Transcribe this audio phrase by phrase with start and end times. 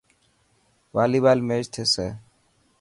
[0.95, 2.07] والي بال ميچ ٿيسي.